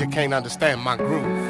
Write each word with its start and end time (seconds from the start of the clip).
you 0.00 0.08
can't 0.08 0.34
understand 0.34 0.80
my 0.80 0.96
groove. 0.96 1.43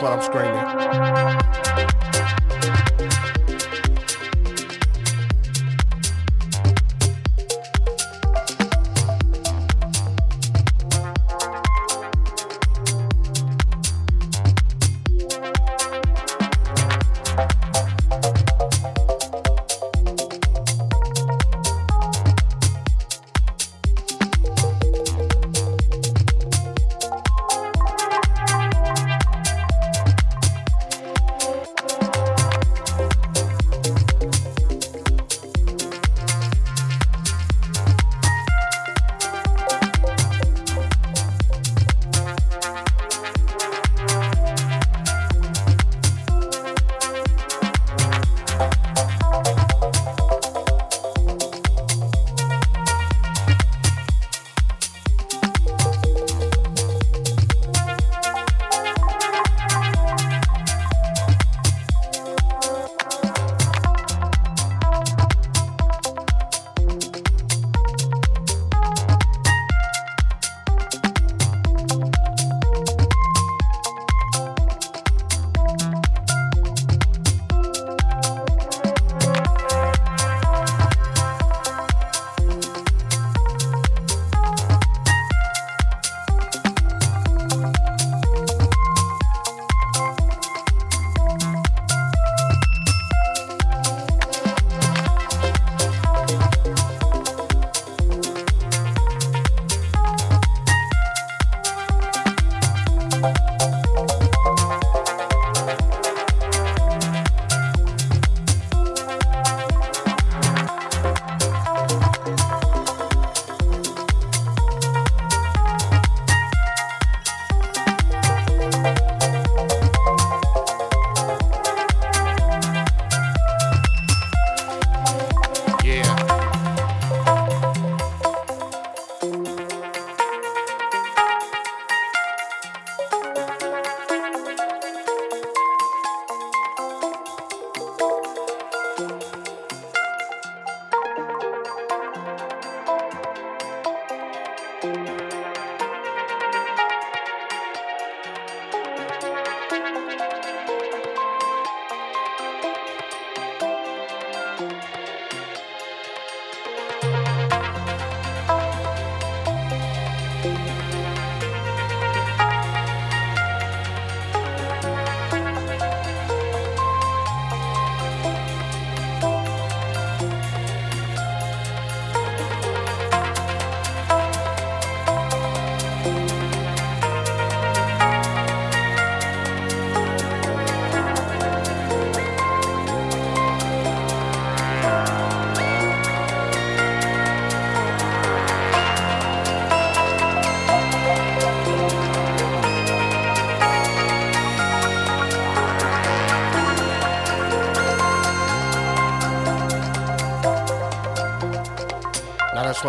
That's 0.00 0.02
what 0.02 0.12
I'm 0.12 0.22
screaming. 0.22 0.65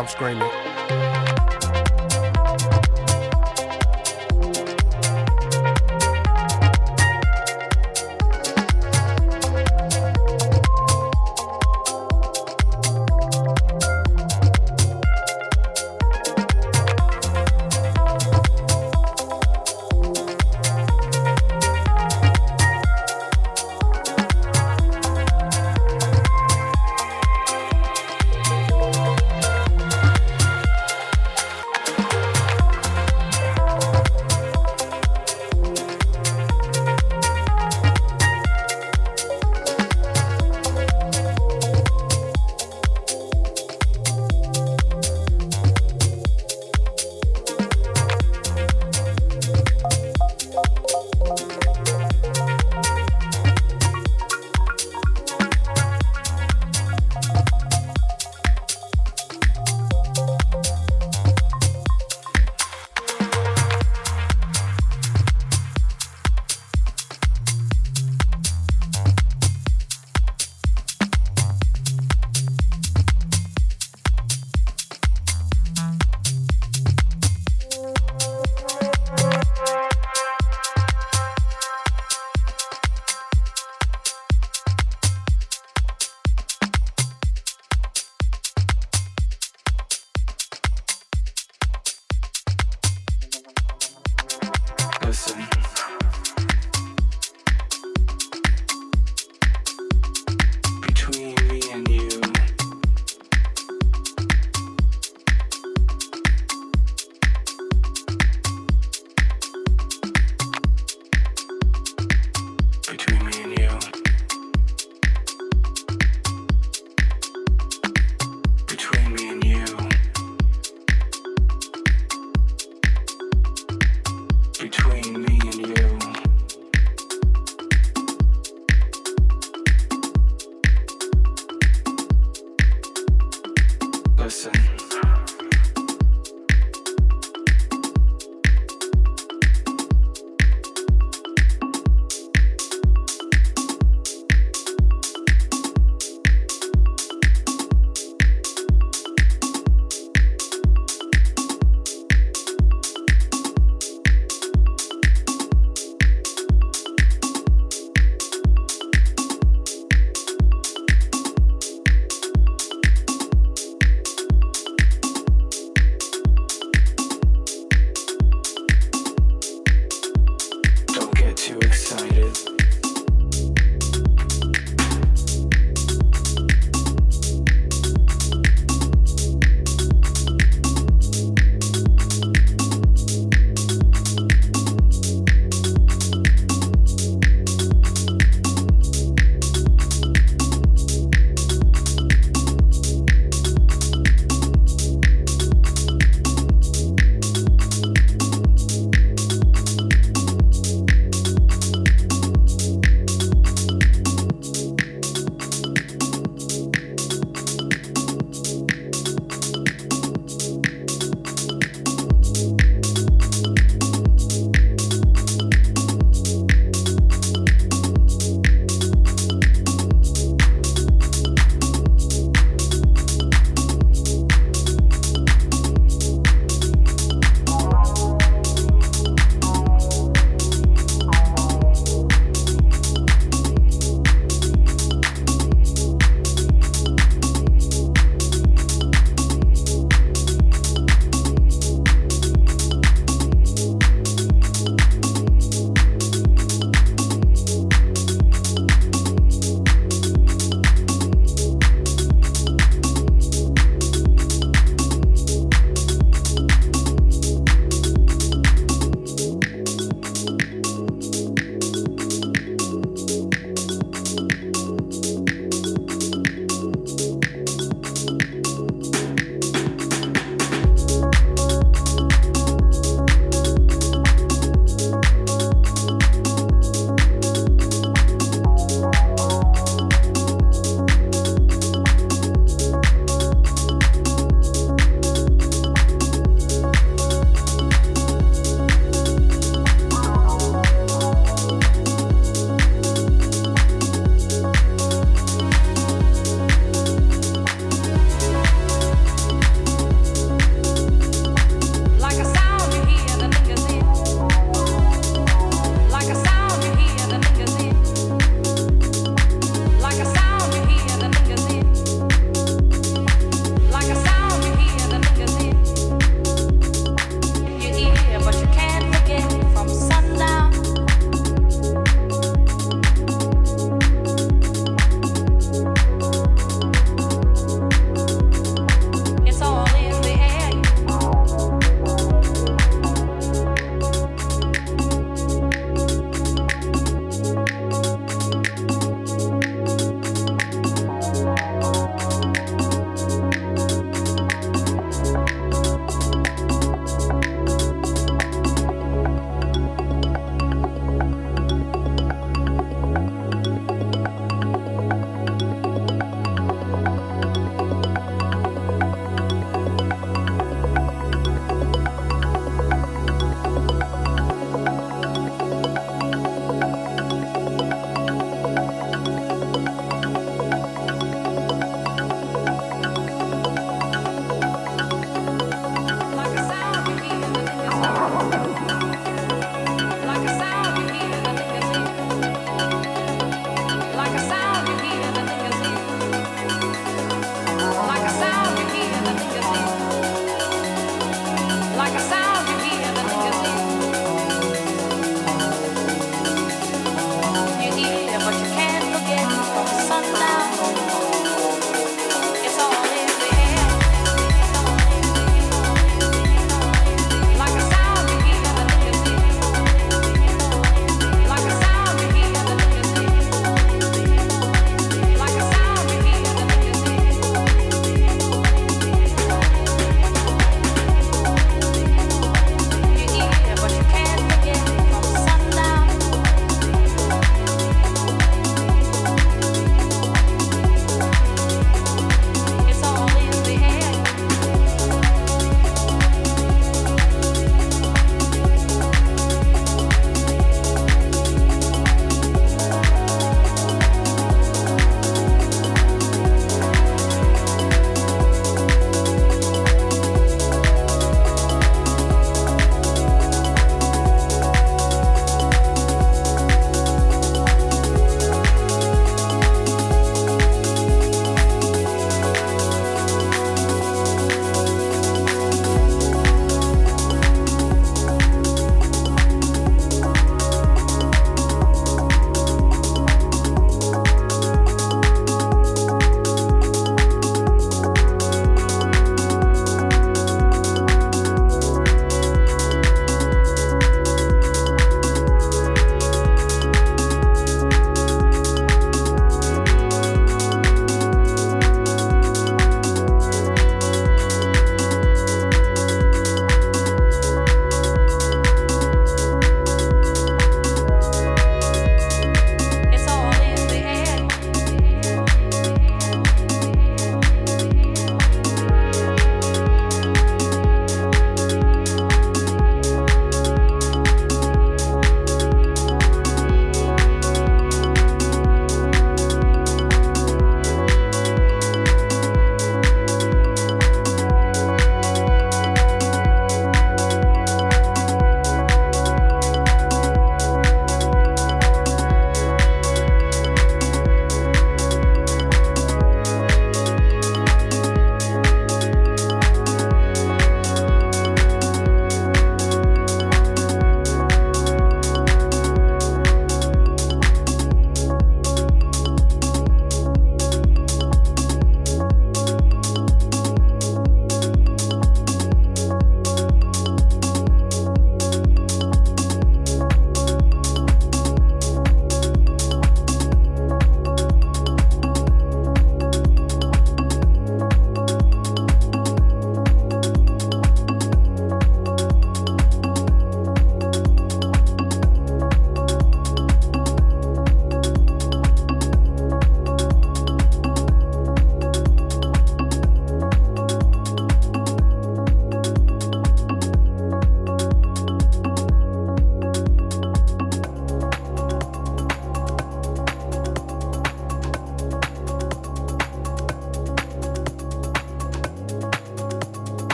I'm 0.00 0.08
screaming. 0.08 1.19